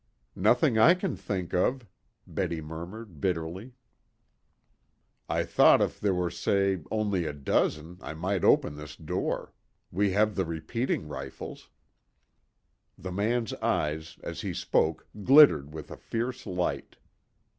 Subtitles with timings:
[0.35, 1.85] "Nothing I can think of,"
[2.25, 3.73] Betty murmured bitterly.
[5.29, 9.53] "I thought if there were say only a dozen I might open this door.
[9.91, 11.69] We have the repeating rifles."
[12.97, 16.95] The man's eyes as he spoke glittered with a fierce light.